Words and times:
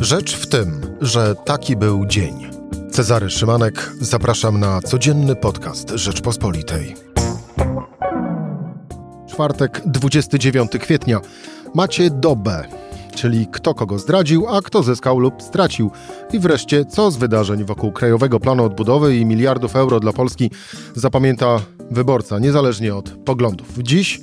Rzecz 0.00 0.36
w 0.36 0.46
tym, 0.46 0.80
że 1.00 1.34
taki 1.44 1.76
był 1.76 2.06
dzień. 2.06 2.50
Cezary 2.90 3.30
Szymanek, 3.30 3.92
zapraszam 4.00 4.60
na 4.60 4.80
codzienny 4.80 5.36
podcast 5.36 5.90
Rzeczpospolitej. 5.90 6.94
Czwartek, 9.28 9.82
29 9.86 10.70
kwietnia. 10.80 11.20
Macie 11.74 12.10
dobę, 12.10 12.64
czyli 13.14 13.46
kto 13.52 13.74
kogo 13.74 13.98
zdradził, 13.98 14.48
a 14.48 14.62
kto 14.62 14.82
zyskał 14.82 15.18
lub 15.18 15.42
stracił. 15.42 15.90
I 16.32 16.38
wreszcie, 16.38 16.84
co 16.84 17.10
z 17.10 17.16
wydarzeń 17.16 17.64
wokół 17.64 17.92
Krajowego 17.92 18.40
Planu 18.40 18.64
Odbudowy 18.64 19.16
i 19.16 19.26
miliardów 19.26 19.76
euro 19.76 20.00
dla 20.00 20.12
Polski 20.12 20.50
zapamięta 20.94 21.60
wyborca, 21.90 22.38
niezależnie 22.38 22.94
od 22.94 23.10
poglądów. 23.10 23.68
Dziś 23.78 24.20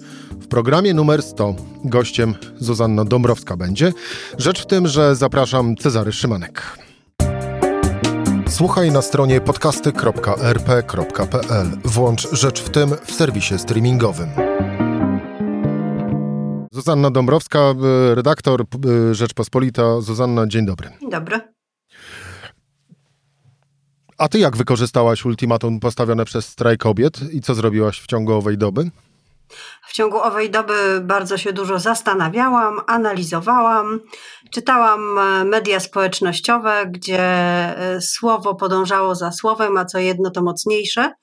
w 0.48 0.50
programie 0.50 0.93
numer 0.93 1.23
100 1.23 1.55
gościem 1.84 2.36
Zuzanna 2.57 3.05
Dąbrowska 3.05 3.57
będzie. 3.57 3.93
Rzecz 4.38 4.61
w 4.61 4.66
tym, 4.66 4.88
że 4.88 5.16
zapraszam 5.16 5.75
Cezary 5.75 6.11
Szymanek. 6.11 6.78
Słuchaj 8.47 8.92
na 8.92 9.01
stronie 9.01 9.42
podcasty.rp.pl. 9.42 11.68
Włącz 11.86 12.32
Rzecz 12.32 12.61
w 12.61 12.70
tym 12.70 12.89
w 13.06 13.11
serwisie 13.11 13.60
streamingowym. 13.60 14.29
Zuzanna 16.71 17.11
Dąbrowska, 17.11 17.59
redaktor 18.14 18.65
Rzeczpospolita. 19.11 20.01
Zuzanna, 20.01 20.48
dzień 20.48 20.65
dobry. 20.65 20.89
Dzień 21.01 21.11
dobry. 21.11 21.39
A 24.18 24.28
ty 24.28 24.39
jak 24.39 24.57
wykorzystałaś 24.57 25.25
ultimatum 25.25 25.79
postawione 25.79 26.25
przez 26.25 26.48
strajk 26.48 26.79
kobiet 26.79 27.34
i 27.34 27.42
co 27.42 27.56
zrobiłaś 27.56 28.01
w 28.01 28.07
ciągu 28.07 28.34
owej 28.34 28.57
doby? 28.57 28.89
W 29.87 29.93
ciągu 29.93 30.18
owej 30.18 30.50
doby 30.50 31.01
bardzo 31.04 31.37
się 31.37 31.54
dużo 31.54 31.79
zastanawiałam, 31.79 32.81
analizowałam, 32.88 34.00
czytałam 34.52 35.17
e, 35.17 35.44
media 35.45 35.80
społecznościowe, 35.80 36.86
gdzie 36.86 37.20
e, 37.20 38.02
słowo 38.02 38.56
podążało 38.56 39.16
za 39.16 39.31
słowem, 39.31 39.78
a 39.78 39.86
co 39.86 40.00
jedno 40.00 40.31
to 40.31 40.44
mocniejsze. 40.44 41.14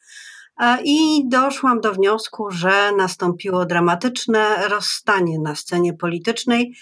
E, 0.61 0.79
I 0.85 1.29
doszłam 1.29 1.81
do 1.81 1.93
wniosku, 1.93 2.51
że 2.51 2.93
nastąpiło 2.97 3.67
dramatyczne 3.67 4.69
rozstanie 4.69 5.39
na 5.39 5.55
scenie 5.55 5.95
politycznej. 5.95 6.75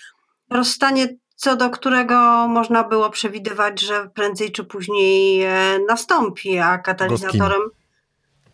Rozstanie, 0.50 1.08
co 1.36 1.56
do 1.56 1.70
którego 1.70 2.48
można 2.48 2.84
było 2.84 3.10
przewidywać, 3.10 3.80
że 3.80 4.10
prędzej 4.14 4.52
czy 4.52 4.64
później 4.64 5.46
nastąpi, 5.88 6.58
a 6.58 6.78
katalizatorem. 6.78 7.60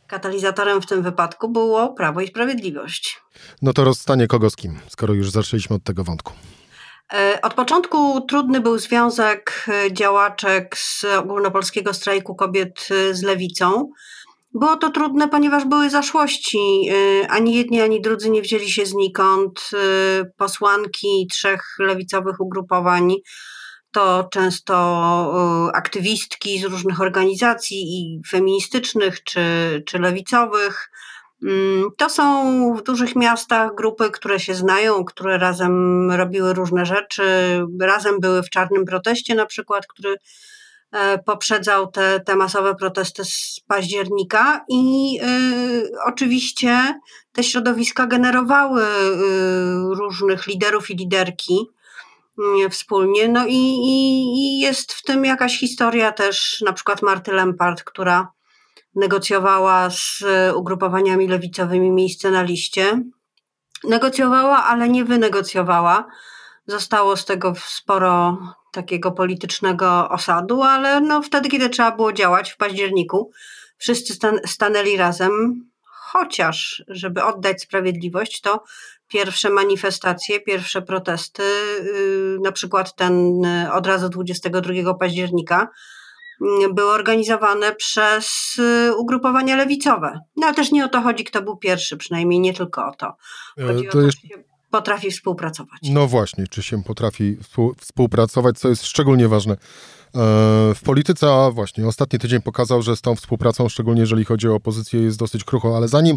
Katalizatorem 0.08 0.82
w 0.82 0.86
tym 0.86 1.02
wypadku 1.02 1.48
było 1.48 1.92
Prawo 1.92 2.20
i 2.20 2.28
Sprawiedliwość. 2.28 3.20
No 3.62 3.72
to 3.72 3.84
rozstanie 3.84 4.26
kogo 4.26 4.50
z 4.50 4.56
kim, 4.56 4.78
skoro 4.88 5.14
już 5.14 5.30
zaczęliśmy 5.30 5.76
od 5.76 5.84
tego 5.84 6.04
wątku? 6.04 6.32
E, 7.12 7.38
od 7.42 7.54
początku 7.54 8.20
trudny 8.20 8.60
był 8.60 8.78
związek 8.78 9.66
e, 9.68 9.92
działaczek 9.92 10.78
z 10.78 11.04
ogólnopolskiego 11.04 11.94
strajku 11.94 12.34
kobiet 12.34 12.88
e, 12.90 13.14
z 13.14 13.22
lewicą. 13.22 13.90
Było 14.54 14.76
to 14.76 14.90
trudne, 14.90 15.28
ponieważ 15.28 15.64
były 15.64 15.90
zaszłości. 15.90 16.90
Ani 17.28 17.54
jedni, 17.54 17.80
ani 17.80 18.00
drudzy 18.00 18.30
nie 18.30 18.42
wzięli 18.42 18.70
się 18.70 18.86
znikąd. 18.86 19.70
Posłanki 20.36 21.26
trzech 21.30 21.62
lewicowych 21.78 22.40
ugrupowań 22.40 23.14
to 23.92 24.28
często 24.32 25.68
y, 25.68 25.76
aktywistki 25.76 26.58
z 26.58 26.64
różnych 26.64 27.00
organizacji 27.00 27.78
i 27.78 28.22
feministycznych 28.28 29.22
czy, 29.24 29.40
czy 29.86 29.98
lewicowych. 29.98 30.90
Mm, 31.42 31.90
to 31.96 32.10
są 32.10 32.74
w 32.74 32.82
dużych 32.82 33.16
miastach 33.16 33.74
grupy, 33.74 34.10
które 34.10 34.40
się 34.40 34.54
znają, 34.54 35.04
które 35.04 35.38
razem 35.38 36.10
robiły 36.10 36.54
różne 36.54 36.86
rzeczy, 36.86 37.22
razem 37.80 38.20
były 38.20 38.42
w 38.42 38.50
czarnym 38.50 38.84
proteście, 38.84 39.34
na 39.34 39.46
przykład, 39.46 39.86
który 39.86 40.16
e, 40.92 41.18
poprzedzał 41.18 41.90
te, 41.90 42.20
te 42.20 42.36
masowe 42.36 42.74
protesty 42.74 43.24
z 43.24 43.60
października, 43.68 44.64
i 44.68 45.18
y, 45.22 45.90
oczywiście 46.06 47.00
te 47.32 47.44
środowiska 47.44 48.06
generowały 48.06 48.82
y, 48.82 48.86
różnych 49.94 50.46
liderów 50.46 50.90
i 50.90 50.96
liderki 50.96 51.68
wspólnie. 52.70 53.28
No 53.28 53.46
i, 53.46 53.54
i, 53.54 54.22
i, 54.36 54.60
jest 54.60 54.92
w 54.92 55.02
tym 55.02 55.24
jakaś 55.24 55.58
historia 55.58 56.12
też 56.12 56.60
na 56.66 56.72
przykład 56.72 57.02
Marty 57.02 57.32
Lempart, 57.32 57.82
która 57.82 58.32
negocjowała 58.94 59.90
z 59.90 60.24
ugrupowaniami 60.54 61.28
lewicowymi 61.28 61.90
miejsce 61.90 62.30
na 62.30 62.42
liście. 62.42 63.02
Negocjowała, 63.84 64.64
ale 64.64 64.88
nie 64.88 65.04
wynegocjowała. 65.04 66.06
Zostało 66.66 67.16
z 67.16 67.24
tego 67.24 67.54
sporo 67.66 68.38
takiego 68.72 69.12
politycznego 69.12 70.08
osadu, 70.08 70.62
ale 70.62 71.00
no 71.00 71.22
wtedy, 71.22 71.48
kiedy 71.48 71.68
trzeba 71.68 71.92
było 71.92 72.12
działać 72.12 72.50
w 72.50 72.56
październiku, 72.56 73.30
wszyscy 73.78 74.14
stan 74.14 74.38
stanęli 74.46 74.96
razem, 74.96 75.64
chociaż, 75.84 76.84
żeby 76.88 77.24
oddać 77.24 77.62
sprawiedliwość, 77.62 78.40
to 78.40 78.64
pierwsze 79.08 79.50
manifestacje, 79.50 80.40
pierwsze 80.40 80.82
protesty, 80.82 81.42
y, 81.42 82.38
na 82.42 82.52
przykład 82.52 82.94
ten 82.94 83.44
y, 83.44 83.72
od 83.72 83.86
razu 83.86 84.08
22 84.08 84.94
października, 84.94 85.68
y, 86.62 86.74
były 86.74 86.90
organizowane 86.90 87.74
przez 87.74 88.56
ugrupowania 88.98 89.56
lewicowe. 89.56 90.20
No 90.36 90.46
ale 90.46 90.56
też 90.56 90.72
nie 90.72 90.84
o 90.84 90.88
to 90.88 91.00
chodzi, 91.00 91.24
kto 91.24 91.42
był 91.42 91.56
pierwszy, 91.56 91.96
przynajmniej 91.96 92.40
nie 92.40 92.54
tylko 92.54 92.86
o 92.86 92.94
to. 92.94 93.16
Chodzi 93.66 93.86
e, 93.86 93.90
to 93.90 93.98
o 93.98 94.00
to, 94.00 94.06
jest... 94.06 94.20
czy 94.20 94.28
się 94.28 94.44
potrafi 94.70 95.10
współpracować. 95.10 95.80
No 95.82 96.06
właśnie, 96.06 96.46
czy 96.46 96.62
się 96.62 96.82
potrafi 96.82 97.36
współpracować, 97.78 98.58
co 98.58 98.68
jest 98.68 98.86
szczególnie 98.86 99.28
ważne 99.28 99.56
w 100.74 100.80
polityce, 100.84 101.32
a 101.32 101.50
właśnie 101.50 101.86
ostatni 101.86 102.18
tydzień 102.18 102.42
pokazał, 102.42 102.82
że 102.82 102.96
z 102.96 103.00
tą 103.00 103.16
współpracą, 103.16 103.68
szczególnie 103.68 104.00
jeżeli 104.00 104.24
chodzi 104.24 104.48
o 104.48 104.54
opozycję, 104.54 105.02
jest 105.02 105.18
dosyć 105.18 105.44
krucho, 105.44 105.76
ale 105.76 105.88
zanim 105.88 106.16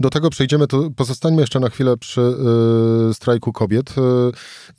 do 0.00 0.10
tego 0.10 0.30
przejdziemy, 0.30 0.66
to 0.66 0.90
pozostańmy 0.96 1.40
jeszcze 1.40 1.60
na 1.60 1.68
chwilę 1.68 1.96
przy 1.96 2.20
y, 3.10 3.14
strajku 3.14 3.52
kobiet 3.52 3.90
y, 3.90 3.92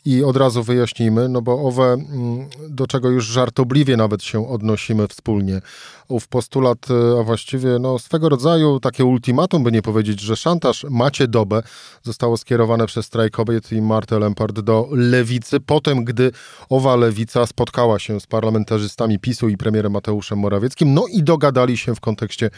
i 0.06 0.24
od 0.24 0.38
razu 0.38 0.64
wyjaśnijmy, 0.64 1.30
no 1.30 1.42
bo 1.42 1.68
owe, 1.68 1.94
y, 1.94 2.70
do 2.70 2.88
czego 2.88 3.10
już 3.10 3.26
żartobliwie 3.26 3.98
nawet 3.98 4.24
się 4.24 4.50
odnosimy 4.50 5.08
wspólnie, 5.08 5.62
ów 6.10 6.28
postulat, 6.28 6.88
a 7.20 7.24
właściwie 7.24 7.80
no, 7.80 8.00
swego 8.00 8.30
rodzaju 8.30 8.80
takie 8.80 9.06
ultimatum, 9.06 9.64
by 9.64 9.72
nie 9.72 9.82
powiedzieć, 9.82 10.20
że 10.20 10.36
szantaż 10.36 10.86
macie 10.90 11.28
dobę, 11.28 11.62
zostało 12.04 12.38
skierowane 12.38 12.88
przez 12.88 13.06
strajk 13.06 13.34
kobiet 13.34 13.72
i 13.72 13.82
Martę 13.82 14.20
Lempart 14.20 14.60
do 14.60 14.88
lewicy, 14.92 15.60
potem 15.60 16.04
gdy 16.04 16.32
owa 16.70 16.96
lewica 16.96 17.46
spotkała 17.46 18.00
się 18.00 18.20
z 18.20 18.28
parlamentarzystami 18.28 19.20
PiSu 19.20 19.50
i 19.50 19.58
premierem 19.58 19.92
Mateuszem 19.92 20.40
Morawieckim. 20.40 20.94
No 20.94 21.06
i 21.12 21.24
dogadali 21.24 21.78
się 21.78 21.96
w 21.96 22.00
kontekście 22.00 22.50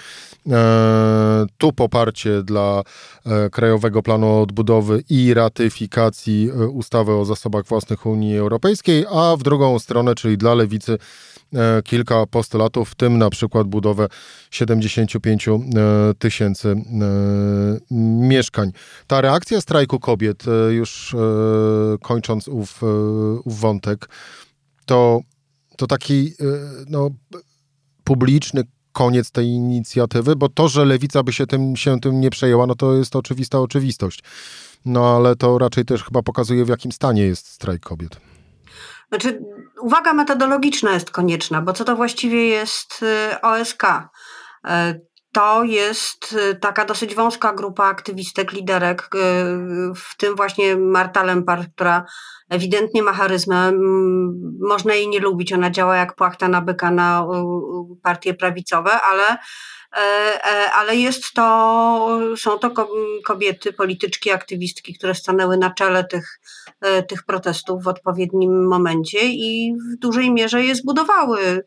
e, 0.51 1.45
tu 1.57 1.73
poparcie 1.73 2.43
dla 2.43 2.83
e, 3.25 3.49
Krajowego 3.49 4.03
Planu 4.03 4.41
Odbudowy 4.41 5.03
i 5.09 5.33
ratyfikacji 5.33 6.49
e, 6.49 6.67
ustawy 6.67 7.13
o 7.13 7.25
zasobach 7.25 7.65
własnych 7.65 8.05
Unii 8.05 8.37
Europejskiej, 8.37 9.05
a 9.11 9.35
w 9.37 9.43
drugą 9.43 9.79
stronę, 9.79 10.15
czyli 10.15 10.37
dla 10.37 10.53
lewicy, 10.53 10.93
e, 10.93 10.97
kilka 11.83 12.25
postulatów, 12.25 12.89
w 12.89 12.95
tym 12.95 13.17
na 13.17 13.29
przykład 13.29 13.67
budowę 13.67 14.07
75 14.51 15.47
e, 15.47 15.53
tysięcy 16.19 16.69
e, 16.69 16.75
mieszkań. 18.27 18.71
Ta 19.07 19.21
reakcja 19.21 19.61
strajku 19.61 19.99
kobiet, 19.99 20.43
już 20.69 21.15
kończąc 22.01 22.47
ów, 22.47 22.83
ów 23.45 23.59
wątek, 23.59 24.09
to 24.85 25.21
to 25.77 25.87
taki 25.87 26.33
no, 26.89 27.09
publiczny 28.03 28.63
koniec 28.91 29.31
tej 29.31 29.47
inicjatywy, 29.47 30.35
bo 30.35 30.49
to, 30.49 30.67
że 30.67 30.85
lewica 30.85 31.23
by 31.23 31.33
się 31.33 31.47
tym, 31.47 31.75
się 31.75 31.99
tym 31.99 32.21
nie 32.21 32.29
przejęła, 32.29 32.67
no 32.67 32.75
to 32.75 32.93
jest 32.93 33.15
oczywista 33.15 33.59
oczywistość. 33.59 34.23
No 34.85 35.15
ale 35.15 35.35
to 35.35 35.57
raczej 35.57 35.85
też 35.85 36.03
chyba 36.03 36.21
pokazuje, 36.21 36.65
w 36.65 36.69
jakim 36.69 36.91
stanie 36.91 37.23
jest 37.23 37.47
strajk 37.47 37.81
kobiet. 37.81 38.30
Znaczy, 39.11 39.43
uwaga 39.81 40.13
metodologiczna 40.13 40.93
jest 40.93 41.11
konieczna, 41.11 41.61
bo 41.61 41.73
co 41.73 41.85
to 41.85 41.95
właściwie 41.95 42.47
jest 42.47 43.03
y, 43.03 43.41
OSK? 43.41 43.83
Y, 43.83 45.11
to 45.33 45.63
jest 45.63 46.35
taka 46.61 46.85
dosyć 46.85 47.15
wąska 47.15 47.53
grupa 47.53 47.85
aktywistek, 47.85 48.51
liderek, 48.51 49.09
w 49.95 50.17
tym 50.17 50.35
właśnie 50.35 50.75
Marta 50.75 51.23
Lempart, 51.23 51.67
która 51.75 52.05
ewidentnie 52.49 53.03
ma 53.03 53.13
charyzmę. 53.13 53.71
Można 54.59 54.93
jej 54.93 55.07
nie 55.07 55.19
lubić, 55.19 55.53
ona 55.53 55.69
działa 55.69 55.95
jak 55.95 56.15
płachta 56.15 56.47
na 56.47 56.61
byka 56.61 56.91
na 56.91 57.27
partie 58.03 58.33
prawicowe, 58.33 59.01
ale, 59.01 59.37
ale 60.73 60.95
jest 60.95 61.33
to, 61.33 62.19
są 62.37 62.59
to 62.59 62.71
kobiety, 63.25 63.73
polityczki, 63.73 64.31
aktywistki, 64.31 64.93
które 64.93 65.15
stanęły 65.15 65.57
na 65.57 65.73
czele 65.73 66.03
tych, 66.03 66.39
e, 66.81 67.03
tych 67.03 67.23
protestów 67.23 67.83
w 67.83 67.87
odpowiednim 67.87 68.67
momencie 68.67 69.19
i 69.23 69.75
w 69.75 69.99
dużej 69.99 70.31
mierze 70.31 70.63
je 70.63 70.75
zbudowały. 70.75 71.63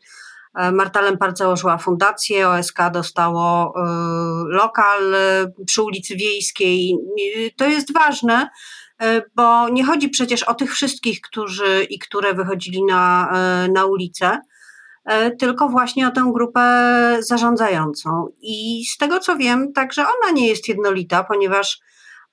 Marta 0.71 1.01
Lempart 1.01 1.37
założyła 1.37 1.77
fundację, 1.77 2.49
OSK 2.49 2.77
dostało 2.93 3.73
lokal 4.47 5.15
przy 5.65 5.81
ulicy 5.81 6.15
Wiejskiej. 6.15 6.97
To 7.57 7.67
jest 7.67 7.93
ważne, 7.93 8.49
bo 9.35 9.69
nie 9.69 9.85
chodzi 9.85 10.09
przecież 10.09 10.43
o 10.43 10.53
tych 10.53 10.73
wszystkich, 10.73 11.21
którzy 11.21 11.83
i 11.89 11.99
które 11.99 12.33
wychodzili 12.33 12.83
na, 12.83 13.31
na 13.73 13.85
ulicę, 13.85 14.41
tylko 15.39 15.69
właśnie 15.69 16.07
o 16.07 16.11
tę 16.11 16.31
grupę 16.33 16.61
zarządzającą. 17.19 18.27
I 18.41 18.85
z 18.85 18.97
tego 18.97 19.19
co 19.19 19.35
wiem, 19.35 19.73
także 19.73 20.01
ona 20.01 20.31
nie 20.33 20.47
jest 20.47 20.67
jednolita, 20.67 21.23
ponieważ 21.23 21.79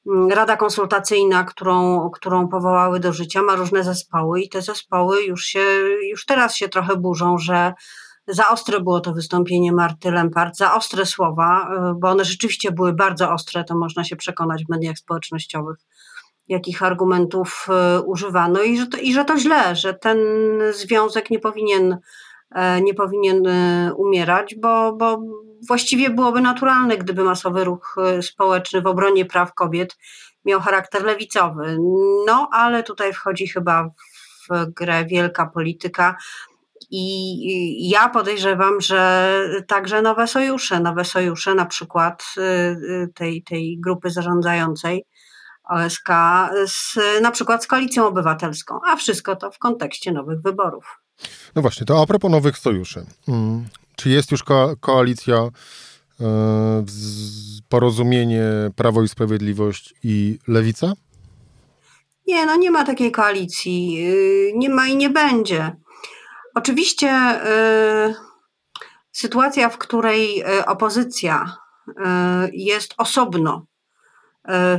mm, 0.06 0.30
Rada 0.30 0.56
Konsultacyjna, 0.56 1.44
którą, 1.44 2.10
którą 2.10 2.48
powołały 2.48 3.00
do 3.00 3.12
życia, 3.12 3.42
ma 3.42 3.54
różne 3.54 3.84
zespoły 3.84 4.40
i 4.40 4.48
te 4.48 4.62
zespoły 4.62 5.22
już 5.22 5.44
się, 5.44 5.64
już 6.10 6.26
teraz 6.26 6.56
się 6.56 6.69
trochę 6.69 6.96
burzą, 6.96 7.38
że 7.38 7.72
za 8.26 8.48
ostre 8.48 8.80
było 8.80 9.00
to 9.00 9.12
wystąpienie 9.12 9.72
Marty 9.72 10.10
Lempart, 10.10 10.56
za 10.56 10.74
ostre 10.74 11.06
słowa, 11.06 11.69
y, 11.90 11.94
bo 11.94 12.08
one 12.08 12.24
rzeczywiście 12.24 12.72
były 12.72 12.92
bardzo 12.92 13.32
ostre, 13.32 13.64
to 13.64 13.78
można 13.78 14.04
się 14.04 14.16
przekonać 14.16 14.64
w 14.64 14.69
mediach 14.69 14.98
społecznościowych, 14.98 15.76
jakich 16.48 16.82
argumentów 16.82 17.66
y, 17.98 18.00
używano 18.00 18.62
i 18.62 18.78
że 18.78 18.86
to, 18.86 18.98
i 18.98 19.12
że 19.12 19.24
to 19.24 19.38
źle, 19.38 19.76
że 19.76 19.94
ten 19.94 20.19
związek 20.72 21.30
nie 21.30 21.38
powinien, 21.38 21.92
e, 21.92 21.98
nie 22.82 22.94
powinien 22.94 23.46
y, 23.46 23.94
umierać, 23.94 24.54
bo, 24.54 24.93
bo 24.93 25.22
właściwie 25.69 26.10
byłoby 26.10 26.40
naturalne, 26.40 26.99
gdyby 26.99 27.25
masowy 27.25 27.64
ruch 27.64 27.96
społeczny 28.22 28.81
w 28.82 28.87
obronie 28.87 29.25
praw 29.25 29.54
kobiet 29.54 29.96
miał 30.44 30.60
charakter 30.60 31.04
lewicowy. 31.04 31.76
No, 32.26 32.49
ale 32.52 32.82
tutaj 32.82 33.12
wchodzi 33.12 33.49
chyba 33.49 33.90
w 34.50 34.66
grę 34.66 35.04
wielka 35.04 35.46
polityka, 35.46 36.16
i 36.90 37.88
ja 37.88 38.08
podejrzewam, 38.08 38.81
że 38.81 39.32
także 39.69 40.02
nowe 40.02 40.26
sojusze, 40.26 40.81
nowe 40.81 41.05
sojusze 41.05 41.55
na 41.55 41.66
przykład 41.66 42.25
tej, 43.14 43.43
tej 43.43 43.81
grupy 43.81 44.10
zarządzającej 44.10 45.06
OSK 45.64 46.08
z, 46.66 46.98
na 47.22 47.31
przykład 47.31 47.64
z 47.64 47.66
koalicją 47.66 48.06
obywatelską, 48.06 48.81
a 48.87 48.96
wszystko 48.96 49.37
to 49.37 49.50
w 49.50 49.58
kontekście 49.58 50.12
nowych 50.12 50.43
wyborów. 50.43 51.01
No 51.55 51.62
właśnie, 51.62 51.87
to 51.87 52.03
a 52.03 52.06
propos 52.06 52.31
nowych 52.31 52.59
sojuszy. 52.59 53.06
Hmm. 53.26 53.69
Czy 53.97 54.11
jest 54.11 54.31
już 54.31 54.43
ko 54.43 54.75
koalicja, 54.81 55.49
e, 56.20 56.85
porozumienie 57.69 58.44
Prawo 58.76 59.03
i 59.03 59.09
Sprawiedliwość 59.09 59.94
i 60.05 60.38
Lewica? 60.49 60.93
Nie, 62.26 62.47
no 62.47 62.56
nie 62.56 62.70
ma 62.70 62.85
takiej 62.85 63.12
koalicji. 63.12 64.06
Y, 64.11 64.53
nie 64.55 64.69
ma 64.69 64.88
i 64.88 64.97
nie 64.97 65.11
będzie. 65.11 65.76
Oczywiście 66.55 67.11
y, 68.11 68.15
sytuacja, 69.12 69.69
w 69.69 69.79
której 69.79 70.43
y, 70.43 70.67
opozycja 70.67 71.56
y, 71.88 71.93
jest 72.53 72.94
osobno, 72.99 73.67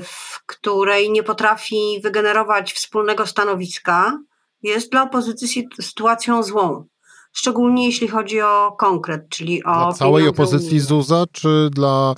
w 0.02 0.46
której 0.46 1.12
nie 1.12 1.24
potrafi 1.24 2.00
wygenerować 2.04 2.74
wspólnego 2.74 3.28
stanowiska, 3.28 4.20
jest 4.64 4.92
dla 4.92 5.04
opozycji 5.04 5.68
sytuacją 5.82 6.44
złą. 6.44 6.86
Szczególnie 7.34 7.86
jeśli 7.86 8.08
chodzi 8.08 8.42
o 8.42 8.76
konkret, 8.80 9.30
czyli 9.30 9.64
o. 9.64 9.74
Dla 9.74 9.94
całej 9.94 10.28
opozycji 10.28 10.80
ZUZA, 10.80 11.26
czy 11.32 11.70
dla 11.72 12.16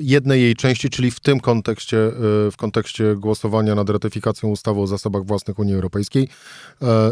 jednej 0.00 0.42
jej 0.42 0.56
części, 0.56 0.90
czyli 0.90 1.10
w 1.10 1.20
tym 1.20 1.40
kontekście, 1.40 1.96
w 2.52 2.54
kontekście 2.58 3.14
głosowania 3.16 3.74
nad 3.74 3.90
ratyfikacją 3.90 4.48
ustawy 4.48 4.80
o 4.80 4.86
zasobach 4.86 5.24
własnych 5.24 5.58
Unii 5.58 5.74
Europejskiej, 5.74 6.28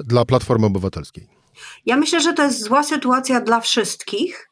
dla 0.04 0.24
Platformy 0.24 0.66
Obywatelskiej? 0.66 1.28
Ja 1.86 1.96
myślę, 1.96 2.20
że 2.20 2.32
to 2.32 2.42
jest 2.42 2.62
zła 2.62 2.82
sytuacja 2.82 3.40
dla 3.40 3.60
wszystkich, 3.60 4.50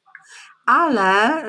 ale 0.67 1.43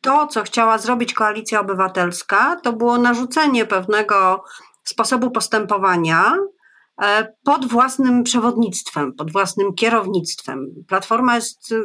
to, 0.00 0.26
co 0.26 0.42
chciała 0.42 0.78
zrobić 0.78 1.14
koalicja 1.14 1.60
obywatelska, 1.60 2.56
to 2.62 2.72
było 2.72 2.98
narzucenie 2.98 3.66
pewnego 3.66 4.44
sposobu 4.84 5.30
postępowania 5.30 6.36
e, 6.36 6.38
pod 7.44 7.66
własnym 7.66 8.22
przewodnictwem, 8.22 9.12
pod 9.12 9.32
własnym 9.32 9.74
kierownictwem. 9.74 10.66
Platforma 10.88 11.36
jest 11.36 11.72
y, 11.72 11.82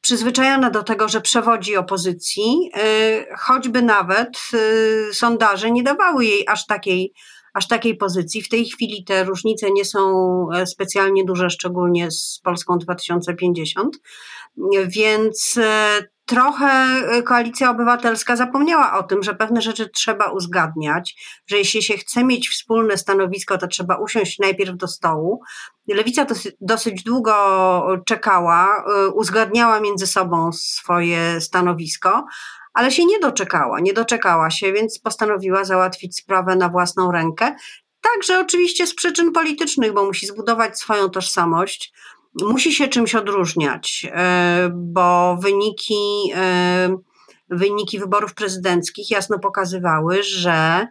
przyzwyczajona 0.00 0.70
do 0.70 0.82
tego, 0.82 1.08
że 1.08 1.20
przewodzi 1.20 1.76
opozycji, 1.76 2.70
y, 2.76 3.36
choćby 3.38 3.82
nawet 3.82 4.38
sondaże 5.12 5.70
nie 5.70 5.82
dawały 5.82 6.24
jej 6.24 6.48
aż 6.48 6.66
takiej 6.66 7.12
aż 7.54 7.68
takiej 7.68 7.96
pozycji. 7.96 8.42
W 8.42 8.48
tej 8.48 8.64
chwili 8.64 9.04
te 9.04 9.24
różnice 9.24 9.70
nie 9.70 9.84
są 9.84 10.00
e, 10.54 10.66
specjalnie 10.66 11.24
duże, 11.24 11.50
szczególnie 11.50 12.10
z 12.10 12.40
Polską 12.44 12.78
2050, 12.78 13.98
więc 14.86 15.56
e, 15.56 16.02
trochę 16.26 16.66
e, 16.66 17.22
koalicja 17.22 17.70
obywatelska 17.70 18.36
zapomniała 18.36 18.98
o 18.98 19.02
tym, 19.02 19.22
że 19.22 19.34
pewne 19.34 19.62
rzeczy 19.62 19.88
trzeba 19.88 20.26
uzgadniać, 20.30 21.16
że 21.46 21.58
jeśli 21.58 21.82
się 21.82 21.96
chce 21.96 22.24
mieć 22.24 22.48
wspólne 22.48 22.98
stanowisko, 22.98 23.58
to 23.58 23.66
trzeba 23.66 23.96
usiąść 23.96 24.38
najpierw 24.38 24.76
do 24.76 24.88
stołu. 24.88 25.40
Lewica 25.88 26.24
dosyć, 26.24 26.56
dosyć 26.60 27.02
długo 27.02 27.34
czekała, 28.06 28.84
uzgadniała 29.14 29.80
między 29.80 30.06
sobą 30.06 30.52
swoje 30.52 31.40
stanowisko, 31.40 32.26
ale 32.74 32.90
się 32.90 33.04
nie 33.04 33.18
doczekała, 33.18 33.80
nie 33.80 33.92
doczekała 33.92 34.50
się, 34.50 34.72
więc 34.72 34.98
postanowiła 34.98 35.64
załatwić 35.64 36.16
sprawę 36.16 36.56
na 36.56 36.68
własną 36.68 37.12
rękę. 37.12 37.56
Także 38.00 38.40
oczywiście 38.40 38.86
z 38.86 38.94
przyczyn 38.94 39.32
politycznych, 39.32 39.92
bo 39.92 40.04
musi 40.04 40.26
zbudować 40.26 40.78
swoją 40.78 41.10
tożsamość, 41.10 41.92
musi 42.42 42.72
się 42.72 42.88
czymś 42.88 43.14
odróżniać, 43.14 44.06
e, 44.12 44.70
bo 44.74 45.36
wyniki, 45.36 46.32
e, 46.34 46.96
wyniki 47.50 47.98
wyborów 47.98 48.34
prezydenckich 48.34 49.10
jasno 49.10 49.38
pokazywały, 49.38 50.22
że 50.22 50.86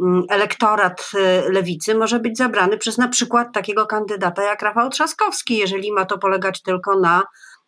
mm, 0.00 0.22
elektorat 0.28 1.10
e, 1.14 1.52
lewicy 1.52 1.94
może 1.94 2.20
być 2.20 2.38
zabrany 2.38 2.78
przez 2.78 2.98
na 2.98 3.08
przykład 3.08 3.48
takiego 3.54 3.86
kandydata 3.86 4.42
jak 4.42 4.62
Rafał 4.62 4.90
Trzaskowski, 4.90 5.56
jeżeli 5.56 5.92
ma 5.92 6.04
to 6.04 6.18
polegać 6.18 6.62
tylko 6.62 7.00
na 7.00 7.22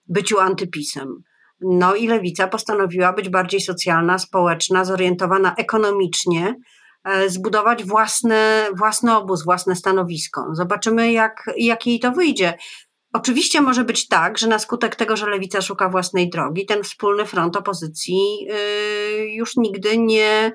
byciu 0.06 0.38
antypisem. 0.38 1.22
No 1.60 1.94
i 1.94 2.08
lewica 2.08 2.48
postanowiła 2.48 3.12
być 3.12 3.28
bardziej 3.28 3.60
socjalna, 3.60 4.18
społeczna, 4.18 4.84
zorientowana 4.84 5.54
ekonomicznie, 5.54 6.54
zbudować 7.26 7.84
własny, 7.84 8.36
własny 8.74 9.16
obóz, 9.16 9.44
własne 9.44 9.76
stanowisko. 9.76 10.46
Zobaczymy, 10.52 11.12
jak, 11.12 11.50
jak 11.56 11.86
jej 11.86 12.00
to 12.00 12.12
wyjdzie. 12.12 12.54
Oczywiście 13.16 13.60
może 13.60 13.84
być 13.84 14.08
tak, 14.08 14.38
że 14.38 14.48
na 14.48 14.58
skutek 14.58 14.96
tego, 14.96 15.16
że 15.16 15.26
lewica 15.26 15.62
szuka 15.62 15.88
własnej 15.88 16.30
drogi, 16.30 16.66
ten 16.66 16.82
wspólny 16.82 17.26
front 17.26 17.56
opozycji 17.56 18.48
y, 18.50 19.26
już 19.30 19.56
nigdy 19.56 19.98
nie, 19.98 20.52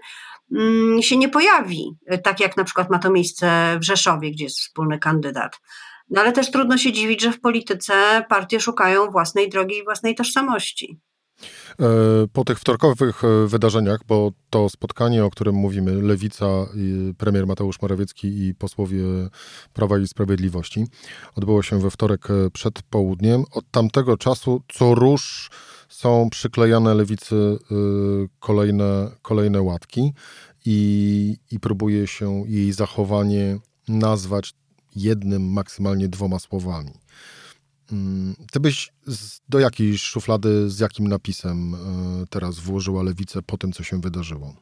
mm, 0.52 1.02
się 1.02 1.18
nie 1.18 1.30
pojawi, 1.30 1.96
tak 2.24 2.40
jak 2.40 2.58
na 2.58 2.64
przykład 2.64 2.90
ma 2.90 3.00
to 3.00 3.12
miejsce 3.12 3.78
w 3.80 3.84
Rzeszowie, 3.84 4.32
gdzie 4.32 4.44
jest 4.44 4.60
wspólny 4.60 5.00
kandydat. 5.00 5.60
No 6.10 6.22
ale 6.22 6.32
też 6.32 6.52
trudno 6.52 6.78
się 6.78 6.92
dziwić, 6.92 7.22
że 7.22 7.32
w 7.32 7.42
polityce 7.42 8.26
partie 8.30 8.60
szukają 8.60 9.12
własnej 9.12 9.50
drogi 9.50 9.78
i 9.78 9.84
własnej 9.84 10.16
tożsamości. 10.16 11.00
E, 11.80 12.28
po 12.34 12.44
tych 12.46 12.60
wtorkowych 12.60 13.24
e, 13.24 13.48
wydarzeniach, 13.48 14.00
bo 14.08 14.32
to 14.50 14.70
spotkanie, 14.70 15.26
o 15.26 15.30
którym 15.30 15.56
mówimy, 15.56 16.02
Lewica, 16.02 16.46
premier 17.18 17.48
Mateusz 17.48 17.82
Morawiecki 17.82 18.48
i 18.48 18.56
posłowie 18.56 19.04
Prawa 19.74 20.00
i 20.00 20.08
Sprawiedliwości, 20.08 20.86
odbyło 21.36 21.64
się 21.64 21.80
we 21.80 21.92
wtorek 21.92 22.30
e, 22.30 22.50
przed 22.50 22.82
południem. 22.82 23.44
Od 23.52 23.72
tamtego 23.72 24.18
czasu 24.18 24.62
co 24.74 24.96
róż 24.96 25.50
są 25.90 26.30
przyklejane 26.30 26.94
Lewicy 26.94 27.58
kolejne, 28.40 29.12
kolejne 29.22 29.62
łatki 29.62 30.14
i, 30.66 31.38
i 31.52 31.60
próbuje 31.60 32.08
się 32.08 32.44
jej 32.48 32.74
zachowanie 32.74 33.60
nazwać 33.88 34.54
jednym, 34.96 35.52
maksymalnie 35.52 36.10
dwoma 36.10 36.40
słowami. 36.40 36.92
Mm, 37.92 38.36
ty 38.52 38.60
byś 38.60 38.94
do 39.50 39.60
jakiej 39.60 39.98
szuflady, 39.98 40.70
z 40.70 40.80
jakim 40.80 41.08
napisem 41.08 41.76
e, 41.76 41.78
teraz 42.30 42.60
włożyła 42.60 43.04
lewicę 43.04 43.42
po 43.42 43.58
tym, 43.58 43.72
co 43.72 43.84
się 43.84 44.02
wydarzyło? 44.02 44.56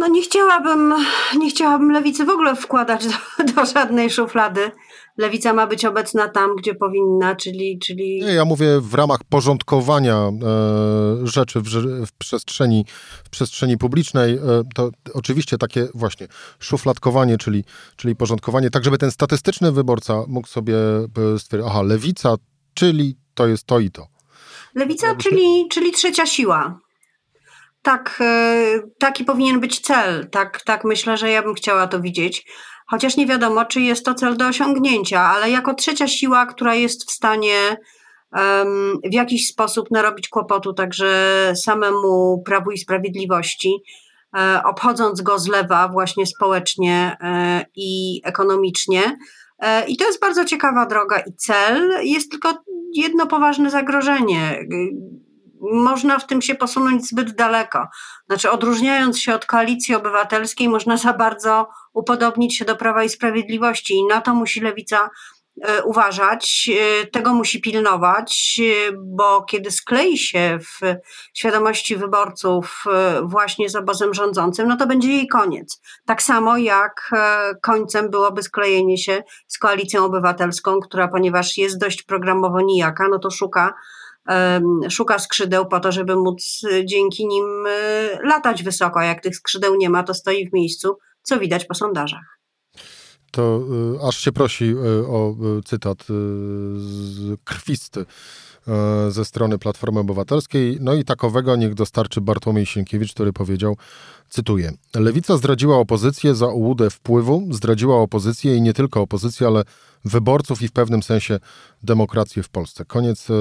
No 0.00 0.08
nie 0.08 0.22
chciałabym, 0.22 0.94
nie 1.38 1.50
chciałabym 1.50 1.90
lewicy 1.90 2.24
w 2.24 2.28
ogóle 2.28 2.56
wkładać 2.56 3.06
do, 3.06 3.44
do 3.54 3.66
żadnej 3.66 4.10
szuflady. 4.10 4.70
Lewica 5.16 5.52
ma 5.52 5.66
być 5.66 5.84
obecna 5.84 6.28
tam, 6.28 6.56
gdzie 6.56 6.74
powinna, 6.74 7.36
czyli... 7.36 7.78
czyli... 7.78 8.20
Nie, 8.22 8.32
ja 8.32 8.44
mówię 8.44 8.80
w 8.80 8.94
ramach 8.94 9.20
porządkowania 9.28 10.16
e, 10.16 11.26
rzeczy 11.26 11.60
w, 11.60 11.64
w, 12.06 12.12
przestrzeni, 12.18 12.84
w 13.24 13.30
przestrzeni 13.30 13.78
publicznej. 13.78 14.34
E, 14.34 14.38
to 14.74 14.90
oczywiście 15.14 15.58
takie 15.58 15.88
właśnie 15.94 16.28
szufladkowanie, 16.58 17.38
czyli, 17.38 17.64
czyli 17.96 18.16
porządkowanie, 18.16 18.70
tak 18.70 18.84
żeby 18.84 18.98
ten 18.98 19.10
statystyczny 19.10 19.72
wyborca 19.72 20.24
mógł 20.28 20.48
sobie 20.48 20.76
e, 20.76 21.38
stwierdzić, 21.38 21.70
aha, 21.70 21.82
lewica, 21.82 22.34
czyli 22.74 23.16
to 23.34 23.46
jest 23.46 23.64
to 23.64 23.80
i 23.80 23.90
to. 23.90 24.06
Lewica, 24.74 25.14
czyli, 25.14 25.68
czyli 25.70 25.92
trzecia 25.92 26.26
siła 26.26 26.80
tak, 27.82 28.18
e, 28.20 28.80
taki 28.98 29.24
powinien 29.24 29.60
być 29.60 29.80
cel. 29.80 30.28
Tak, 30.30 30.62
tak 30.64 30.84
myślę, 30.84 31.16
że 31.16 31.30
ja 31.30 31.42
bym 31.42 31.54
chciała 31.54 31.86
to 31.86 32.00
widzieć. 32.00 32.46
Chociaż 32.86 33.16
nie 33.16 33.26
wiadomo, 33.26 33.64
czy 33.64 33.80
jest 33.80 34.04
to 34.04 34.14
cel 34.14 34.36
do 34.36 34.46
osiągnięcia, 34.46 35.20
ale 35.20 35.50
jako 35.50 35.74
trzecia 35.74 36.08
siła, 36.08 36.46
która 36.46 36.74
jest 36.74 37.10
w 37.10 37.12
stanie 37.12 37.76
um, 38.32 38.98
w 39.10 39.14
jakiś 39.14 39.46
sposób 39.46 39.90
narobić 39.90 40.28
kłopotu 40.28 40.72
także 40.72 41.52
samemu 41.64 42.42
Prawu 42.46 42.70
i 42.70 42.78
Sprawiedliwości, 42.78 43.74
obchodząc 44.64 45.20
go 45.20 45.38
z 45.38 45.48
lewa 45.48 45.88
właśnie 45.88 46.26
społecznie 46.26 47.16
i 47.76 48.20
ekonomicznie. 48.24 49.18
I 49.88 49.96
to 49.96 50.04
jest 50.04 50.20
bardzo 50.20 50.44
ciekawa 50.44 50.86
droga 50.86 51.18
i 51.18 51.32
cel. 51.32 51.98
Jest 52.02 52.30
tylko 52.30 52.62
jedno 52.94 53.26
poważne 53.26 53.70
zagrożenie 53.70 54.66
można 55.60 56.18
w 56.18 56.26
tym 56.26 56.42
się 56.42 56.54
posunąć 56.54 57.06
zbyt 57.08 57.34
daleko. 57.34 57.88
Znaczy, 58.26 58.50
odróżniając 58.50 59.20
się 59.20 59.34
od 59.34 59.46
koalicji 59.46 59.94
obywatelskiej, 59.94 60.68
można 60.68 60.96
za 60.96 61.12
bardzo 61.12 61.68
upodobnić 61.92 62.56
się 62.56 62.64
do 62.64 62.76
Prawa 62.76 63.04
i 63.04 63.08
Sprawiedliwości, 63.08 63.94
i 63.94 64.06
na 64.06 64.20
to 64.20 64.34
musi 64.34 64.60
lewica 64.60 65.10
e, 65.62 65.82
uważać, 65.82 66.70
e, 67.02 67.06
tego 67.06 67.34
musi 67.34 67.60
pilnować, 67.60 68.60
e, 68.60 68.92
bo 68.92 69.42
kiedy 69.42 69.70
sklei 69.70 70.18
się 70.18 70.58
w 70.58 70.96
świadomości 71.34 71.96
wyborców 71.96 72.84
właśnie 73.22 73.68
z 73.68 73.76
obozem 73.76 74.14
rządzącym, 74.14 74.68
no 74.68 74.76
to 74.76 74.86
będzie 74.86 75.08
jej 75.08 75.28
koniec. 75.28 75.80
Tak 76.06 76.22
samo 76.22 76.56
jak 76.56 77.10
końcem 77.62 78.10
byłoby 78.10 78.42
sklejenie 78.42 78.98
się 78.98 79.22
z 79.46 79.58
koalicją 79.58 80.04
obywatelską, 80.04 80.80
która 80.80 81.08
ponieważ 81.08 81.58
jest 81.58 81.78
dość 81.78 82.02
programowo 82.02 82.60
nijaka, 82.60 83.08
no 83.10 83.18
to 83.18 83.30
szuka 83.30 83.74
szuka 84.90 85.18
skrzydeł 85.18 85.66
po 85.66 85.80
to, 85.80 85.92
żeby 85.92 86.16
móc 86.16 86.62
y, 86.72 86.86
dzięki 86.86 87.26
nim 87.26 87.66
y, 87.66 88.18
latać 88.24 88.62
wysoko. 88.62 89.00
Jak 89.00 89.22
tych 89.22 89.36
skrzydeł 89.36 89.76
nie 89.76 89.90
ma, 89.90 90.02
to 90.02 90.14
stoi 90.14 90.48
w 90.48 90.52
miejscu, 90.52 90.98
co 91.22 91.38
widać 91.38 91.64
po 91.64 91.74
sondażach. 91.74 92.38
To 93.30 93.60
y, 94.02 94.08
aż 94.08 94.18
się 94.18 94.32
prosi 94.32 94.74
o 95.08 95.34
cytat 95.64 96.04
z 96.76 97.36
krwisty 97.44 98.06
ze 99.08 99.24
strony 99.24 99.58
Platformy 99.58 100.00
Obywatelskiej. 100.00 100.78
No 100.80 100.94
i 100.94 101.04
takowego 101.04 101.56
niech 101.56 101.74
dostarczy 101.74 102.20
Bartłomiej 102.20 102.66
Sienkiewicz, 102.66 103.12
który 103.12 103.32
powiedział, 103.32 103.76
cytuję, 104.28 104.72
Lewica 104.94 105.36
zdradziła 105.36 105.76
opozycję 105.76 106.34
za 106.34 106.46
ułudę 106.46 106.90
wpływu, 106.90 107.46
zdradziła 107.50 107.96
opozycję 107.96 108.56
i 108.56 108.62
nie 108.62 108.72
tylko 108.72 109.00
opozycję, 109.00 109.46
ale 109.46 109.64
wyborców 110.04 110.62
i 110.62 110.68
w 110.68 110.72
pewnym 110.72 111.02
sensie 111.02 111.38
demokrację 111.82 112.42
w 112.42 112.48
Polsce. 112.48 112.84
Koniec 112.84 113.30
e, 113.30 113.34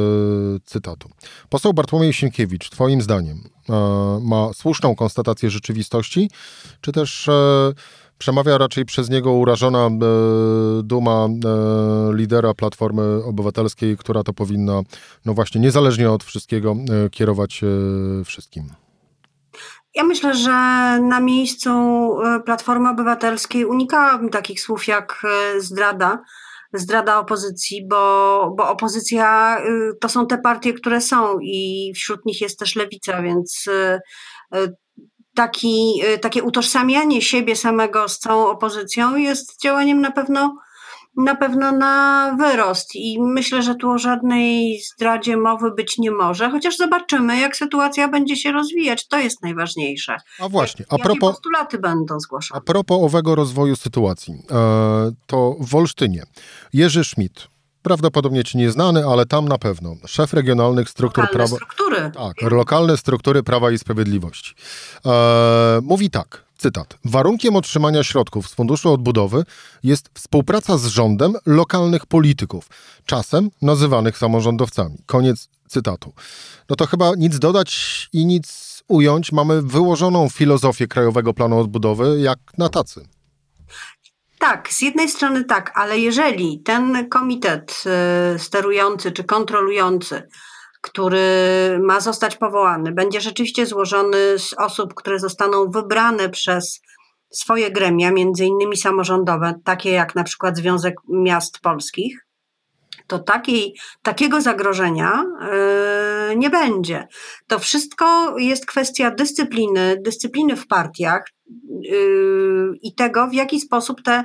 cytatu. 0.65 1.09
Poseł 1.49 1.73
Bartłomiej 1.73 2.13
Sienkiewicz, 2.13 2.69
Twoim 2.69 3.01
zdaniem, 3.01 3.43
e, 3.69 4.19
ma 4.21 4.53
słuszną 4.53 4.95
konstatację 4.95 5.49
rzeczywistości, 5.49 6.29
czy 6.81 6.91
też 6.91 7.27
e, 7.27 7.73
przemawia 8.19 8.57
raczej 8.57 8.85
przez 8.85 9.09
niego 9.09 9.33
urażona 9.33 9.85
e, 9.87 9.89
duma 10.83 11.25
e, 11.25 11.29
lidera 12.13 12.53
Platformy 12.53 13.23
Obywatelskiej, 13.23 13.97
która 13.97 14.23
to 14.23 14.33
powinna, 14.33 14.81
no 15.25 15.33
właśnie, 15.33 15.61
niezależnie 15.61 16.11
od 16.11 16.23
wszystkiego, 16.23 16.75
e, 17.05 17.09
kierować 17.09 17.61
wszystkim? 18.25 18.63
Ja 19.95 20.03
myślę, 20.03 20.35
że 20.35 20.51
na 21.01 21.19
miejscu 21.19 21.69
Platformy 22.45 22.89
Obywatelskiej 22.89 23.65
unikałabym 23.65 24.29
takich 24.29 24.61
słów 24.61 24.87
jak 24.87 25.21
zdrada 25.59 26.23
zdrada 26.73 27.19
opozycji, 27.19 27.87
bo, 27.87 28.53
bo 28.57 28.69
opozycja 28.69 29.57
to 30.01 30.09
są 30.09 30.27
te 30.27 30.37
partie, 30.37 30.73
które 30.73 31.01
są 31.01 31.39
i 31.41 31.91
wśród 31.95 32.25
nich 32.25 32.41
jest 32.41 32.59
też 32.59 32.75
lewica, 32.75 33.21
więc 33.21 33.69
taki, 35.35 36.01
takie 36.21 36.43
utożsamianie 36.43 37.21
siebie 37.21 37.55
samego 37.55 38.09
z 38.09 38.19
całą 38.19 38.47
opozycją 38.47 39.15
jest 39.15 39.61
działaniem 39.61 40.01
na 40.01 40.11
pewno 40.11 40.55
na 41.17 41.35
pewno 41.35 41.71
na 41.71 42.35
wyrost 42.39 42.95
i 42.95 43.21
myślę, 43.21 43.63
że 43.63 43.75
tu 43.75 43.91
o 43.91 43.97
żadnej 43.97 44.79
zdradzie 44.93 45.37
mowy 45.37 45.71
być 45.71 45.97
nie 45.97 46.11
może, 46.11 46.49
chociaż 46.49 46.77
zobaczymy, 46.77 47.39
jak 47.39 47.55
sytuacja 47.55 48.07
będzie 48.07 48.35
się 48.35 48.51
rozwijać. 48.51 49.07
To 49.07 49.19
jest 49.19 49.43
najważniejsze. 49.43 50.17
A 50.39 50.49
właśnie, 50.49 50.85
a 50.89 50.97
propos, 50.97 51.09
Jakie 51.09 51.19
postulaty 51.19 51.77
będą 51.77 52.19
zgłoszone? 52.19 52.57
A 52.57 52.61
propos 52.61 52.97
owego 53.01 53.35
rozwoju 53.35 53.75
sytuacji, 53.75 54.33
e, 54.51 55.11
to 55.27 55.55
w 55.59 55.75
Olsztynie 55.75 56.23
Jerzy 56.73 57.03
Schmidt, 57.03 57.47
prawdopodobnie 57.81 58.43
ci 58.43 58.57
nieznany, 58.57 59.05
ale 59.05 59.25
tam 59.25 59.47
na 59.47 59.57
pewno. 59.57 59.95
Szef 60.05 60.33
regionalnych 60.33 60.89
struktur 60.89 61.23
lokalne 61.23 61.37
prawa. 61.37 61.55
Struktury. 61.55 62.11
Tak, 62.13 62.51
lokalne 62.51 62.97
struktury 62.97 63.43
Prawa 63.43 63.71
i 63.71 63.77
Sprawiedliwości. 63.77 64.55
E, 65.05 65.79
mówi 65.83 66.09
tak. 66.09 66.49
Cytat. 66.57 66.97
Warunkiem 67.05 67.55
otrzymania 67.55 68.03
środków 68.03 68.49
z 68.49 68.53
Funduszu 68.53 68.93
Odbudowy 68.93 69.43
jest 69.83 70.09
współpraca 70.13 70.77
z 70.77 70.85
rządem 70.85 71.33
lokalnych 71.45 72.05
polityków, 72.05 72.69
czasem 73.05 73.49
nazywanych 73.61 74.17
samorządowcami. 74.17 74.97
Koniec 75.05 75.47
cytatu. 75.67 76.13
No 76.69 76.75
to 76.75 76.85
chyba 76.87 77.11
nic 77.17 77.39
dodać 77.39 78.09
i 78.13 78.25
nic 78.25 78.79
ująć. 78.87 79.31
Mamy 79.31 79.61
wyłożoną 79.61 80.29
filozofię 80.29 80.87
Krajowego 80.87 81.33
Planu 81.33 81.59
Odbudowy 81.59 82.19
jak 82.21 82.39
na 82.57 82.69
tacy. 82.69 83.07
Tak, 84.39 84.69
z 84.69 84.81
jednej 84.81 85.09
strony 85.09 85.43
tak, 85.43 85.71
ale 85.75 85.99
jeżeli 85.99 86.61
ten 86.63 87.09
komitet 87.09 87.83
y, 88.35 88.39
sterujący 88.39 89.11
czy 89.11 89.23
kontrolujący 89.23 90.27
który 90.81 91.79
ma 91.83 91.99
zostać 91.99 92.37
powołany, 92.37 92.91
będzie 92.91 93.21
rzeczywiście 93.21 93.65
złożony 93.65 94.39
z 94.39 94.53
osób, 94.53 94.93
które 94.93 95.19
zostaną 95.19 95.69
wybrane 95.69 96.29
przez 96.29 96.81
swoje 97.33 97.71
gremia, 97.71 98.11
między 98.11 98.45
innymi 98.45 98.77
samorządowe, 98.77 99.53
takie 99.63 99.91
jak 99.91 100.15
na 100.15 100.23
przykład 100.23 100.57
Związek 100.57 100.95
Miast 101.09 101.59
Polskich, 101.59 102.25
to 103.07 103.19
takiej, 103.19 103.75
takiego 104.03 104.41
zagrożenia 104.41 105.23
yy, 105.41 105.49
nie 106.35 106.49
będzie. 106.49 107.07
To 107.47 107.59
wszystko 107.59 108.37
jest 108.37 108.65
kwestia 108.65 109.11
dyscypliny, 109.11 109.97
dyscypliny 110.01 110.55
w 110.55 110.67
partiach 110.67 111.23
yy, 111.81 112.71
i 112.81 112.95
tego, 112.95 113.27
w 113.27 113.33
jaki 113.33 113.59
sposób 113.59 114.01
te 114.03 114.23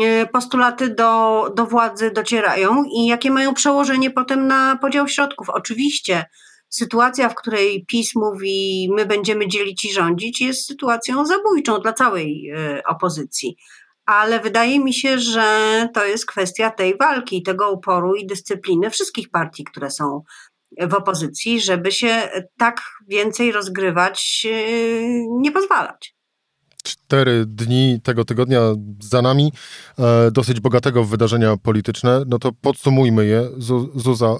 yy, 0.00 0.26
postulaty 0.26 0.94
do, 0.94 1.44
do 1.56 1.66
władzy 1.66 2.10
docierają 2.10 2.84
i 2.84 3.06
jakie 3.06 3.30
mają 3.30 3.54
przełożenie 3.54 4.10
potem 4.10 4.46
na 4.46 4.76
podział 4.76 5.08
środków. 5.08 5.50
Oczywiście 5.50 6.24
sytuacja, 6.68 7.28
w 7.28 7.34
której 7.34 7.84
PiS 7.88 8.14
mówi, 8.14 8.88
my 8.96 9.06
będziemy 9.06 9.48
dzielić 9.48 9.84
i 9.84 9.92
rządzić, 9.92 10.40
jest 10.40 10.66
sytuacją 10.66 11.26
zabójczą 11.26 11.80
dla 11.80 11.92
całej 11.92 12.42
yy, 12.42 12.82
opozycji 12.86 13.56
ale 14.06 14.40
wydaje 14.40 14.80
mi 14.80 14.94
się, 14.94 15.18
że 15.18 15.88
to 15.94 16.04
jest 16.04 16.26
kwestia 16.26 16.70
tej 16.70 16.96
walki, 16.96 17.42
tego 17.42 17.70
uporu 17.70 18.14
i 18.14 18.26
dyscypliny 18.26 18.90
wszystkich 18.90 19.30
partii, 19.30 19.64
które 19.64 19.90
są 19.90 20.22
w 20.80 20.94
opozycji, 20.94 21.60
żeby 21.60 21.92
się 21.92 22.28
tak 22.58 22.80
więcej 23.08 23.52
rozgrywać, 23.52 24.44
yy, 24.44 25.24
nie 25.40 25.52
pozwalać. 25.52 26.16
Cztery 26.86 27.44
dni 27.46 28.00
tego 28.02 28.24
tygodnia 28.24 28.60
za 29.00 29.22
nami, 29.22 29.52
e, 29.98 30.30
dosyć 30.30 30.60
bogatego 30.60 31.04
w 31.04 31.08
wydarzenia 31.08 31.56
polityczne. 31.56 32.22
No 32.26 32.38
to 32.38 32.52
podsumujmy 32.52 33.26
je. 33.26 33.48
Zuza, 33.94 34.26
e, 34.26 34.36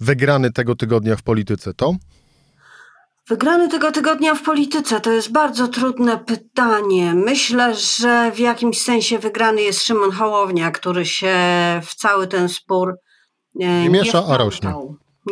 wygrany 0.00 0.52
tego 0.52 0.74
tygodnia 0.74 1.16
w 1.16 1.22
polityce 1.22 1.74
to? 1.74 1.94
Wygrany 3.28 3.68
tego 3.68 3.92
tygodnia 3.92 4.34
w 4.34 4.42
polityce 4.42 5.00
to 5.00 5.12
jest 5.12 5.32
bardzo 5.32 5.68
trudne 5.68 6.18
pytanie. 6.18 7.14
Myślę, 7.14 7.74
że 7.74 8.32
w 8.32 8.38
jakimś 8.38 8.80
sensie 8.82 9.18
wygrany 9.18 9.62
jest 9.62 9.82
Szymon 9.82 10.12
Hołownia, 10.12 10.70
który 10.70 11.06
się 11.06 11.36
w 11.82 11.94
cały 11.94 12.26
ten 12.26 12.48
spór 12.48 12.88
e, 12.90 12.94
nie, 13.54 13.82
nie 13.82 13.90
miesza, 13.90 14.24
a 14.26 14.36
rośnie. 14.36 14.74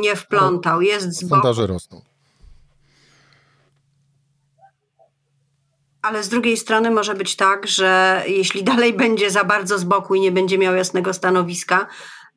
Nie 0.00 0.16
wplątał, 0.16 0.82
jest 0.82 1.12
z 1.12 1.24
boku. 1.24 1.42
Sondaże 1.42 1.66
rosną. 1.66 2.00
Ale 6.02 6.22
z 6.22 6.28
drugiej 6.28 6.56
strony 6.56 6.90
może 6.90 7.14
być 7.14 7.36
tak, 7.36 7.66
że 7.66 8.22
jeśli 8.26 8.64
dalej 8.64 8.92
będzie 8.92 9.30
za 9.30 9.44
bardzo 9.44 9.78
z 9.78 9.84
boku 9.84 10.14
i 10.14 10.20
nie 10.20 10.32
będzie 10.32 10.58
miał 10.58 10.74
jasnego 10.74 11.12
stanowiska, 11.12 11.86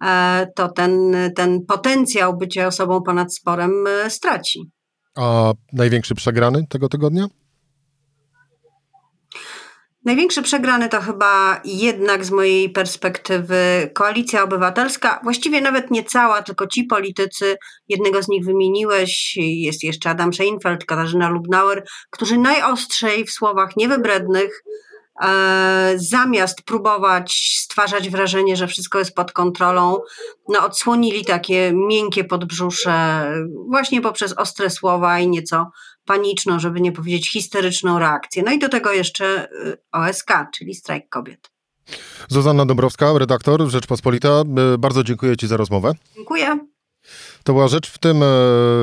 e, 0.06 0.48
to 0.56 0.70
ten, 0.70 1.16
ten 1.36 1.66
potencjał 1.66 2.38
bycia 2.38 2.68
osobą 2.68 3.01
ponad 3.01 3.36
sporem 3.36 3.88
e, 3.88 4.10
straci. 4.10 4.72
A 5.18 5.54
największy 5.74 6.16
przegrany 6.16 6.68
tego 6.70 6.89
tygodnia? 6.89 7.28
Największy 10.06 10.41
przegrany 10.41 10.89
to 10.89 11.01
chyba 11.01 11.62
jednak 11.65 12.25
z 12.25 12.32
mojej 12.32 12.70
perspektywy 12.70 13.89
koalicja 13.94 14.44
obywatelska, 14.44 15.20
właściwie 15.24 15.62
nawet 15.62 15.91
nie 15.91 16.03
cała, 16.03 16.41
tylko 16.41 16.68
ci 16.68 16.84
politycy, 16.84 17.58
jednego 17.88 18.24
z 18.24 18.27
nich 18.27 18.46
wymieniłeś, 18.46 19.38
jest 19.38 19.84
jeszcze 19.84 20.10
Adam 20.10 20.34
Scheinfeld, 20.34 20.86
Katarzyna 20.86 21.29
Lubnauer, 21.29 21.84
którzy 22.10 22.38
najostrzej 22.38 23.25
w 23.25 23.32
słowach 23.32 23.77
niewybrednych 23.77 24.63
zamiast 25.95 26.61
próbować 26.61 27.59
stwarzać 27.59 28.09
wrażenie, 28.09 28.55
że 28.55 28.67
wszystko 28.67 28.99
jest 28.99 29.15
pod 29.15 29.31
kontrolą, 29.31 29.97
no 30.49 30.65
odsłonili 30.65 31.25
takie 31.25 31.71
miękkie 31.73 32.23
podbrzusze 32.23 33.25
właśnie 33.69 34.01
poprzez 34.01 34.33
ostre 34.33 34.69
słowa 34.69 35.19
i 35.19 35.27
nieco 35.27 35.71
paniczną, 36.05 36.59
żeby 36.59 36.81
nie 36.81 36.91
powiedzieć 36.91 37.31
histeryczną 37.31 37.99
reakcję. 37.99 38.43
No 38.43 38.51
i 38.51 38.59
do 38.59 38.69
tego 38.69 38.91
jeszcze 38.91 39.51
y, 39.51 39.77
OSK, 39.91 40.31
czyli 40.53 40.75
strajk 40.75 41.09
kobiet. 41.09 41.51
Zuzanna 42.27 42.65
Dąbrowska, 42.65 43.13
redaktor 43.17 43.69
Rzeczpospolita. 43.69 44.43
Y, 44.73 44.77
bardzo 44.77 45.03
dziękuję 45.03 45.38
Ci 45.38 45.47
za 45.47 45.57
rozmowę. 45.57 45.91
Dziękuję. 46.15 46.59
To 47.50 47.53
była 47.53 47.68
rzecz 47.68 47.89
w 47.89 47.98
tym 47.98 48.20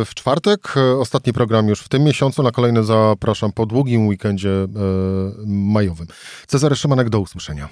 w 0.04 0.10
czwartek, 0.14 0.74
ostatni 1.00 1.32
program 1.32 1.68
już 1.68 1.80
w 1.80 1.88
tym 1.88 2.04
miesiącu. 2.04 2.42
Na 2.42 2.50
kolejny 2.50 2.84
zapraszam 2.84 3.52
po 3.52 3.66
długim 3.66 4.06
weekendzie 4.06 4.50
majowym. 5.46 6.06
Cezary 6.46 6.76
Szymanek, 6.76 7.08
do 7.08 7.20
usłyszenia. 7.20 7.68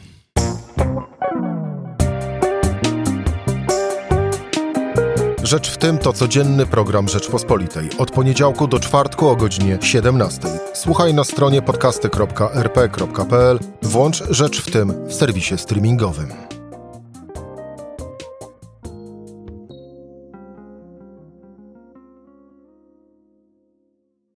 Rzecz 5.42 5.70
w 5.70 5.78
tym 5.78 5.98
to 5.98 6.12
codzienny 6.12 6.66
program 6.66 7.08
Rzeczpospolitej. 7.08 7.88
Od 7.98 8.10
poniedziałku 8.10 8.66
do 8.66 8.80
czwartku 8.80 9.28
o 9.28 9.36
godzinie 9.36 9.78
17. 9.82 10.40
Słuchaj 10.74 11.14
na 11.14 11.24
stronie 11.24 11.62
podcasty.rp.pl. 11.62 13.58
Włącz 13.82 14.22
Rzecz 14.30 14.62
w 14.62 14.70
tym 14.70 15.08
w 15.08 15.14
serwisie 15.14 15.58
streamingowym. 15.58 16.53